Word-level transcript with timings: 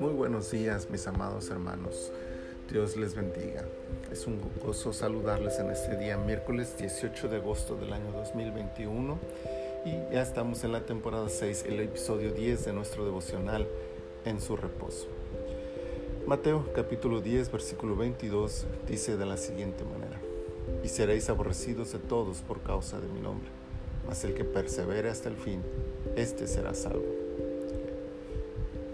Muy 0.00 0.12
buenos 0.14 0.50
días 0.50 0.90
mis 0.90 1.06
amados 1.06 1.50
hermanos. 1.50 2.10
Dios 2.70 2.96
les 2.96 3.14
bendiga. 3.14 3.64
Es 4.10 4.26
un 4.26 4.40
gozo 4.64 4.92
saludarles 4.92 5.60
en 5.60 5.70
este 5.70 5.96
día, 5.96 6.16
miércoles 6.16 6.76
18 6.76 7.28
de 7.28 7.36
agosto 7.36 7.76
del 7.76 7.92
año 7.92 8.10
2021. 8.10 9.18
Y 9.84 9.90
ya 10.12 10.22
estamos 10.22 10.64
en 10.64 10.72
la 10.72 10.80
temporada 10.80 11.28
6, 11.28 11.66
el 11.68 11.78
episodio 11.78 12.32
10 12.32 12.64
de 12.64 12.72
nuestro 12.72 13.04
devocional 13.04 13.68
en 14.24 14.40
su 14.40 14.56
reposo. 14.56 15.06
Mateo 16.26 16.72
capítulo 16.74 17.20
10, 17.20 17.52
versículo 17.52 17.94
22 17.94 18.66
dice 18.88 19.16
de 19.16 19.26
la 19.26 19.36
siguiente 19.36 19.84
manera, 19.84 20.20
y 20.82 20.88
seréis 20.88 21.28
aborrecidos 21.28 21.92
de 21.92 21.98
todos 22.00 22.38
por 22.38 22.60
causa 22.62 23.00
de 23.00 23.06
mi 23.08 23.20
nombre, 23.20 23.48
mas 24.06 24.24
el 24.24 24.34
que 24.34 24.44
persevere 24.44 25.10
hasta 25.10 25.28
el 25.28 25.36
fin, 25.36 25.62
éste 26.16 26.46
será 26.46 26.74
salvo. 26.74 27.04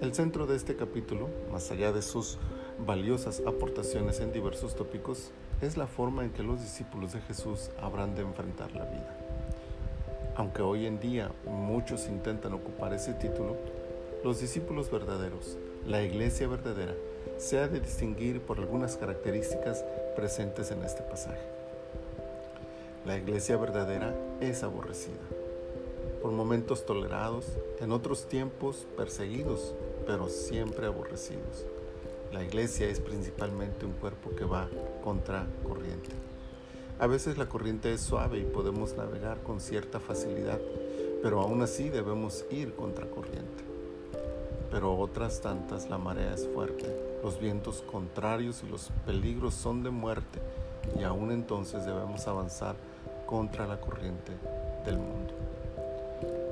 El 0.00 0.14
centro 0.14 0.46
de 0.46 0.56
este 0.56 0.76
capítulo, 0.76 1.28
más 1.50 1.70
allá 1.70 1.92
de 1.92 2.02
sus 2.02 2.38
valiosas 2.86 3.42
aportaciones 3.46 4.20
en 4.20 4.32
diversos 4.32 4.76
tópicos, 4.76 5.32
es 5.60 5.76
la 5.76 5.88
forma 5.88 6.24
en 6.24 6.30
que 6.30 6.44
los 6.44 6.60
discípulos 6.60 7.12
de 7.12 7.20
Jesús 7.22 7.70
habrán 7.80 8.14
de 8.14 8.22
enfrentar 8.22 8.72
la 8.72 8.84
vida. 8.84 9.16
Aunque 10.36 10.62
hoy 10.62 10.86
en 10.86 11.00
día 11.00 11.32
muchos 11.46 12.06
intentan 12.06 12.52
ocupar 12.52 12.94
ese 12.94 13.12
título, 13.14 13.56
los 14.22 14.40
discípulos 14.40 14.90
verdaderos, 14.90 15.58
la 15.84 16.02
iglesia 16.02 16.46
verdadera, 16.46 16.94
se 17.38 17.58
ha 17.58 17.66
de 17.66 17.80
distinguir 17.80 18.40
por 18.40 18.58
algunas 18.58 18.96
características 18.96 19.84
presentes 20.14 20.70
en 20.70 20.84
este 20.84 21.02
pasaje. 21.02 21.57
La 23.06 23.16
iglesia 23.16 23.56
verdadera 23.56 24.14
es 24.40 24.62
aborrecida, 24.62 25.14
por 26.20 26.32
momentos 26.32 26.84
tolerados, 26.84 27.46
en 27.80 27.92
otros 27.92 28.28
tiempos 28.28 28.86
perseguidos, 28.96 29.74
pero 30.06 30.28
siempre 30.28 30.86
aborrecidos. 30.86 31.64
La 32.32 32.42
iglesia 32.42 32.88
es 32.88 33.00
principalmente 33.00 33.86
un 33.86 33.92
cuerpo 33.92 34.34
que 34.36 34.44
va 34.44 34.68
contra 35.02 35.46
corriente. 35.66 36.10
A 36.98 37.06
veces 37.06 37.38
la 37.38 37.48
corriente 37.48 37.92
es 37.92 38.00
suave 38.00 38.40
y 38.40 38.44
podemos 38.44 38.94
navegar 38.96 39.38
con 39.42 39.60
cierta 39.60 40.00
facilidad, 40.00 40.60
pero 41.22 41.40
aún 41.40 41.62
así 41.62 41.88
debemos 41.88 42.44
ir 42.50 42.74
contra 42.74 43.06
corriente. 43.06 43.64
Pero 44.70 44.98
otras 44.98 45.40
tantas 45.40 45.88
la 45.88 45.96
marea 45.96 46.34
es 46.34 46.46
fuerte, 46.48 46.94
los 47.22 47.40
vientos 47.40 47.82
contrarios 47.90 48.62
y 48.66 48.68
los 48.68 48.90
peligros 49.06 49.54
son 49.54 49.82
de 49.82 49.90
muerte 49.90 50.40
y 50.98 51.04
aún 51.04 51.30
entonces 51.30 51.84
debemos 51.84 52.26
avanzar 52.26 52.76
contra 53.28 53.66
la 53.66 53.78
corriente 53.78 54.32
del 54.86 54.96
mundo. 54.96 55.34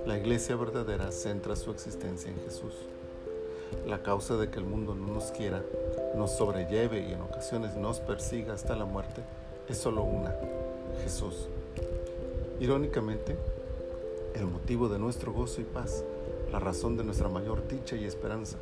La 0.07 0.19
iglesia 0.19 0.57
verdadera 0.57 1.11
centra 1.11 1.57
su 1.57 1.71
existencia 1.71 2.31
en 2.31 2.39
Jesús. 2.45 2.75
La 3.87 4.03
causa 4.03 4.37
de 4.37 4.51
que 4.51 4.59
el 4.59 4.67
mundo 4.67 4.95
no 4.95 5.15
nos 5.15 5.33
quiera, 5.33 5.63
nos 6.15 6.37
sobrelleve 6.37 7.09
y 7.09 7.13
en 7.13 7.23
ocasiones 7.23 7.77
nos 7.77 8.01
persiga 8.01 8.53
hasta 8.53 8.77
la 8.77 8.85
muerte 8.85 9.23
es 9.69 9.79
solo 9.79 10.03
una, 10.03 10.37
Jesús. 11.03 11.49
Irónicamente, 12.61 13.37
el 14.35 14.47
motivo 14.47 14.91
de 14.91 14.99
nuestro 14.99 15.33
gozo 15.33 15.63
y 15.63 15.65
paz, 15.65 16.05
la 16.53 16.59
razón 16.59 16.99
de 16.99 17.05
nuestra 17.05 17.31
mayor 17.31 17.67
dicha 17.69 17.97
y 17.97 18.05
esperanza, 18.05 18.59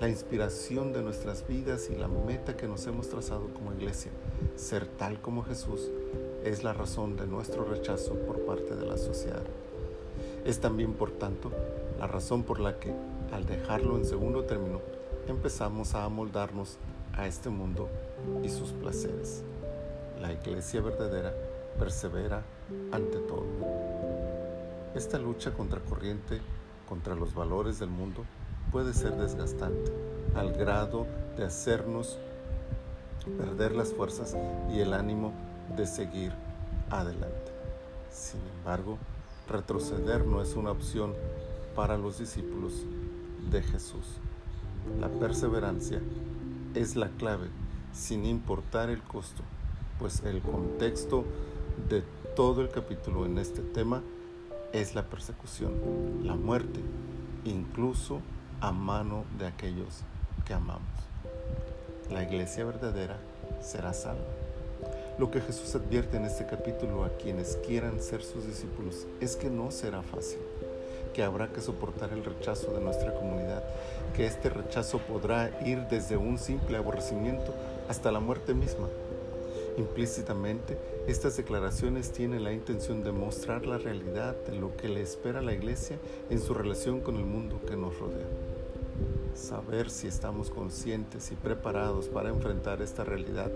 la 0.00 0.08
inspiración 0.08 0.94
de 0.94 1.02
nuestras 1.02 1.46
vidas 1.46 1.90
y 1.90 1.96
la 1.96 2.08
meta 2.08 2.56
que 2.56 2.66
nos 2.66 2.86
hemos 2.86 3.08
trazado 3.08 3.46
como 3.52 3.74
iglesia, 3.74 4.10
ser 4.56 4.86
tal 4.86 5.20
como 5.20 5.44
Jesús, 5.44 5.90
es 6.44 6.64
la 6.64 6.72
razón 6.72 7.16
de 7.16 7.26
nuestro 7.26 7.64
rechazo 7.64 8.14
por 8.14 8.40
parte 8.44 8.74
de 8.74 8.86
la 8.86 8.96
sociedad. 8.96 9.42
Es 10.44 10.60
también, 10.60 10.94
por 10.94 11.10
tanto, 11.10 11.50
la 11.98 12.06
razón 12.06 12.42
por 12.42 12.60
la 12.60 12.78
que, 12.78 12.94
al 13.32 13.46
dejarlo 13.46 13.96
en 13.96 14.04
segundo 14.04 14.44
término, 14.44 14.80
empezamos 15.28 15.94
a 15.94 16.04
amoldarnos 16.04 16.78
a 17.12 17.26
este 17.26 17.50
mundo 17.50 17.88
y 18.42 18.48
sus 18.48 18.72
placeres. 18.72 19.42
La 20.20 20.32
iglesia 20.32 20.80
verdadera 20.80 21.34
persevera 21.78 22.42
ante 22.92 23.18
todo. 23.18 23.44
Esta 24.94 25.18
lucha 25.18 25.52
contra 25.52 25.80
corriente, 25.80 26.40
contra 26.88 27.14
los 27.14 27.34
valores 27.34 27.78
del 27.78 27.90
mundo, 27.90 28.24
puede 28.72 28.94
ser 28.94 29.16
desgastante, 29.16 29.92
al 30.34 30.52
grado 30.52 31.06
de 31.36 31.44
hacernos 31.44 32.18
perder 33.28 33.74
las 33.74 33.92
fuerzas 33.92 34.36
y 34.72 34.80
el 34.80 34.92
ánimo 34.92 35.32
de 35.76 35.86
seguir 35.86 36.32
adelante. 36.90 37.52
Sin 38.10 38.40
embargo, 38.58 38.98
retroceder 39.48 40.26
no 40.26 40.42
es 40.42 40.54
una 40.54 40.70
opción 40.70 41.14
para 41.74 41.96
los 41.96 42.18
discípulos 42.18 42.84
de 43.50 43.62
Jesús. 43.62 44.06
La 45.00 45.08
perseverancia 45.08 46.00
es 46.74 46.96
la 46.96 47.08
clave 47.10 47.48
sin 47.92 48.24
importar 48.24 48.90
el 48.90 49.02
costo, 49.02 49.42
pues 49.98 50.22
el 50.24 50.40
contexto 50.40 51.24
de 51.88 52.02
todo 52.36 52.62
el 52.62 52.68
capítulo 52.68 53.26
en 53.26 53.38
este 53.38 53.62
tema 53.62 54.02
es 54.72 54.94
la 54.94 55.04
persecución, 55.04 55.72
la 56.22 56.34
muerte, 56.34 56.80
incluso 57.44 58.20
a 58.60 58.72
mano 58.72 59.24
de 59.38 59.46
aquellos 59.46 60.02
que 60.44 60.54
amamos. 60.54 60.82
La 62.10 62.22
iglesia 62.22 62.64
verdadera 62.64 63.16
será 63.60 63.92
salva. 63.92 64.24
Lo 65.18 65.30
que 65.30 65.40
Jesús 65.40 65.74
advierte 65.74 66.16
en 66.16 66.24
este 66.24 66.46
capítulo 66.46 67.04
a 67.04 67.10
quienes 67.10 67.56
quieran 67.66 68.00
ser 68.00 68.22
sus 68.22 68.46
discípulos 68.46 69.06
es 69.20 69.36
que 69.36 69.50
no 69.50 69.70
será 69.70 70.02
fácil 70.02 70.38
que 71.18 71.24
habrá 71.24 71.48
que 71.48 71.60
soportar 71.60 72.12
el 72.12 72.24
rechazo 72.24 72.72
de 72.72 72.80
nuestra 72.80 73.12
comunidad, 73.12 73.64
que 74.14 74.24
este 74.24 74.50
rechazo 74.50 74.98
podrá 74.98 75.50
ir 75.66 75.80
desde 75.90 76.16
un 76.16 76.38
simple 76.38 76.76
aborrecimiento 76.76 77.52
hasta 77.88 78.12
la 78.12 78.20
muerte 78.20 78.54
misma. 78.54 78.86
Implícitamente, 79.76 80.78
estas 81.08 81.36
declaraciones 81.36 82.12
tienen 82.12 82.44
la 82.44 82.52
intención 82.52 83.02
de 83.02 83.10
mostrar 83.10 83.66
la 83.66 83.78
realidad 83.78 84.36
de 84.46 84.56
lo 84.56 84.76
que 84.76 84.88
le 84.88 85.02
espera 85.02 85.40
a 85.40 85.42
la 85.42 85.54
Iglesia 85.54 85.98
en 86.30 86.40
su 86.40 86.54
relación 86.54 87.00
con 87.00 87.16
el 87.16 87.24
mundo 87.24 87.60
que 87.66 87.76
nos 87.76 87.98
rodea. 87.98 88.47
Saber 89.48 89.88
si 89.88 90.06
estamos 90.06 90.50
conscientes 90.50 91.32
y 91.32 91.34
preparados 91.34 92.08
para 92.08 92.28
enfrentar 92.28 92.82
esta 92.82 93.02
realidad 93.02 93.50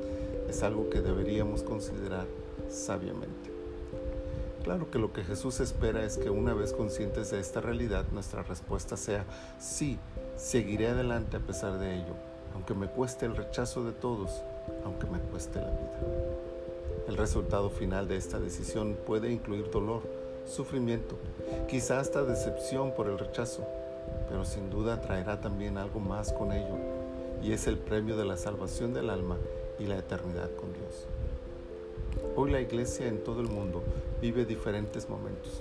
es 0.49 0.63
algo 0.63 0.89
que 0.89 1.03
deberíamos 1.03 1.63
considerar 1.63 2.27
sabiamente. 2.71 3.53
Claro 4.65 4.91
que 4.91 4.99
lo 4.99 5.13
que 5.13 5.23
Jesús 5.23 5.61
espera 5.61 6.03
es 6.03 6.17
que 6.17 6.31
una 6.31 6.55
vez 6.55 6.73
conscientes 6.73 7.31
de 7.31 7.41
esta 7.41 7.61
realidad, 7.61 8.07
nuestra 8.11 8.43
respuesta 8.43 8.97
sea, 8.97 9.27
sí, 9.59 9.99
seguiré 10.35 10.89
adelante 10.89 11.37
a 11.37 11.41
pesar 11.41 11.79
de 11.79 11.97
ello, 11.97 12.15
aunque 12.55 12.73
me 12.73 12.87
cueste 12.87 13.27
el 13.27 13.37
rechazo 13.37 13.85
de 13.85 13.93
todos, 13.93 14.43
aunque 14.87 15.07
me 15.09 15.19
cueste 15.19 15.61
la 15.61 15.69
vida. 15.69 16.01
El 17.07 17.19
resultado 17.19 17.69
final 17.69 18.09
de 18.09 18.17
esta 18.17 18.39
decisión 18.39 18.97
puede 19.07 19.31
incluir 19.31 19.71
dolor, 19.71 20.01
sufrimiento, 20.47 21.19
quizá 21.69 22.01
hasta 22.01 22.23
decepción 22.23 22.95
por 22.95 23.09
el 23.09 23.19
rechazo, 23.19 23.67
pero 24.33 24.47
sin 24.47 24.71
duda 24.71 24.99
traerá 25.03 25.43
también 25.43 25.77
algo 25.77 26.01
más 26.01 26.33
con 26.33 26.53
ello, 26.53 26.79
y 27.43 27.53
es 27.53 27.67
el 27.67 27.77
premio 27.77 28.17
de 28.17 28.25
la 28.25 28.39
salvación 28.39 28.95
del 28.95 29.11
alma 29.11 29.37
y 29.79 29.85
la 29.85 29.99
eternidad 29.99 30.51
con 30.57 30.73
Dios. 30.73 31.07
Hoy 32.35 32.51
la 32.51 32.63
iglesia 32.63 33.09
en 33.09 33.23
todo 33.23 33.43
el 33.43 33.49
mundo 33.49 33.83
vive 34.23 34.47
diferentes 34.47 35.11
momentos. 35.11 35.61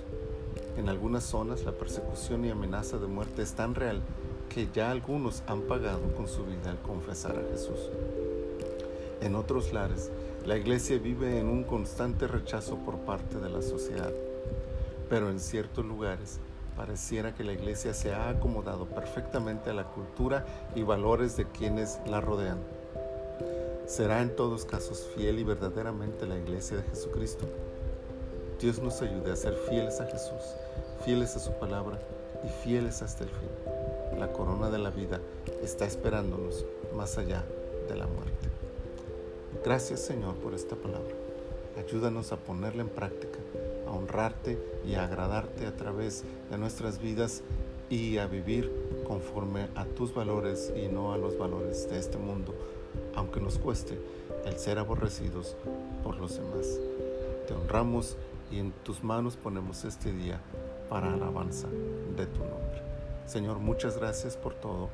En 0.78 0.88
algunas 0.88 1.22
zonas 1.22 1.64
la 1.64 1.72
persecución 1.72 2.46
y 2.46 2.50
amenaza 2.50 2.96
de 2.96 3.08
muerte 3.08 3.42
es 3.42 3.52
tan 3.52 3.74
real 3.74 4.00
que 4.48 4.66
ya 4.72 4.90
algunos 4.90 5.42
han 5.46 5.60
pagado 5.60 6.14
con 6.16 6.26
su 6.26 6.46
vida 6.46 6.70
al 6.70 6.80
confesar 6.80 7.32
a 7.32 7.52
Jesús. 7.52 7.90
En 9.20 9.34
otros 9.34 9.74
lares, 9.74 10.10
la 10.46 10.56
iglesia 10.56 10.96
vive 10.96 11.38
en 11.38 11.48
un 11.48 11.64
constante 11.64 12.26
rechazo 12.26 12.76
por 12.76 12.96
parte 13.00 13.38
de 13.38 13.50
la 13.50 13.60
sociedad, 13.60 14.12
pero 15.10 15.28
en 15.28 15.40
ciertos 15.40 15.84
lugares 15.84 16.40
pareciera 16.76 17.34
que 17.34 17.44
la 17.44 17.52
iglesia 17.52 17.94
se 17.94 18.12
ha 18.12 18.28
acomodado 18.28 18.86
perfectamente 18.86 19.70
a 19.70 19.74
la 19.74 19.84
cultura 19.84 20.44
y 20.74 20.82
valores 20.82 21.36
de 21.36 21.46
quienes 21.46 22.00
la 22.06 22.20
rodean. 22.20 22.58
¿Será 23.86 24.22
en 24.22 24.34
todos 24.34 24.64
casos 24.64 25.06
fiel 25.14 25.38
y 25.38 25.44
verdaderamente 25.44 26.26
la 26.26 26.38
iglesia 26.38 26.78
de 26.78 26.84
Jesucristo? 26.84 27.46
Dios 28.60 28.78
nos 28.78 29.02
ayude 29.02 29.32
a 29.32 29.36
ser 29.36 29.54
fieles 29.68 30.00
a 30.00 30.06
Jesús, 30.06 30.54
fieles 31.04 31.36
a 31.36 31.40
su 31.40 31.52
palabra 31.54 31.98
y 32.44 32.48
fieles 32.64 33.02
hasta 33.02 33.24
el 33.24 33.30
fin. 33.30 33.48
La 34.18 34.32
corona 34.32 34.70
de 34.70 34.78
la 34.78 34.90
vida 34.90 35.20
está 35.62 35.84
esperándonos 35.84 36.64
más 36.94 37.18
allá 37.18 37.44
de 37.88 37.96
la 37.96 38.06
muerte. 38.06 38.48
Gracias 39.64 40.00
Señor 40.00 40.36
por 40.36 40.54
esta 40.54 40.76
palabra. 40.76 41.14
Ayúdanos 41.76 42.32
a 42.32 42.36
ponerla 42.36 42.82
en 42.82 42.88
práctica, 42.88 43.38
honrarte 43.92 44.58
y 44.84 44.94
agradarte 44.94 45.66
a 45.66 45.76
través 45.76 46.24
de 46.50 46.58
nuestras 46.58 47.00
vidas 47.00 47.42
y 47.90 48.18
a 48.18 48.26
vivir 48.26 48.72
conforme 49.06 49.68
a 49.74 49.84
tus 49.84 50.14
valores 50.14 50.72
y 50.76 50.88
no 50.88 51.12
a 51.12 51.18
los 51.18 51.38
valores 51.38 51.88
de 51.90 51.98
este 51.98 52.18
mundo 52.18 52.54
aunque 53.14 53.40
nos 53.40 53.58
cueste 53.58 53.98
el 54.44 54.58
ser 54.58 54.78
aborrecidos 54.78 55.56
por 56.02 56.16
los 56.16 56.36
demás. 56.36 56.80
Te 57.46 57.54
honramos 57.54 58.16
y 58.50 58.58
en 58.58 58.72
tus 58.84 59.02
manos 59.02 59.36
ponemos 59.36 59.84
este 59.84 60.12
día 60.12 60.40
para 60.88 61.12
alabanza 61.12 61.68
de 62.16 62.26
tu 62.26 62.40
nombre. 62.40 62.82
Señor, 63.26 63.58
muchas 63.58 63.98
gracias 63.98 64.36
por 64.36 64.54
todo. 64.54 64.90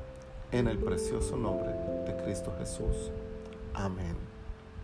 En 0.51 0.67
el 0.67 0.79
precioso 0.79 1.37
nombre 1.37 1.69
de 2.05 2.23
Cristo 2.23 2.53
Jesús. 2.57 3.11
Amén. 3.73 4.15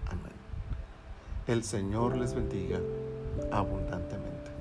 Amén. 0.07 0.33
El 1.47 1.63
Señor 1.63 2.17
les 2.17 2.33
bendiga 2.33 2.79
abundantemente. 3.51 4.51